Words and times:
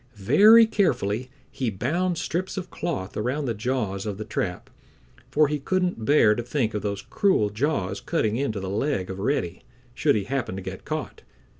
Very 0.15 0.65
carefully 0.65 1.29
he 1.51 1.69
bound 1.69 2.17
strips 2.17 2.57
of 2.57 2.71
cloth 2.71 3.15
around 3.15 3.45
the 3.45 3.53
jaws 3.53 4.07
of 4.07 4.17
the 4.17 4.25
trap, 4.25 4.71
for 5.29 5.47
he 5.47 5.59
couldn't 5.59 6.05
bear 6.05 6.33
to 6.33 6.41
think 6.41 6.73
of 6.73 6.81
those 6.81 7.03
cruel 7.03 7.51
jaws 7.51 8.01
cutting 8.01 8.35
into 8.35 8.59
the 8.59 8.67
leg 8.67 9.11
of 9.11 9.19
Reddy, 9.19 9.61
should 9.93 10.15
he 10.15 10.23
happen 10.23 10.55
to 10.55 10.61
get 10.63 10.85
caught. 10.85 11.21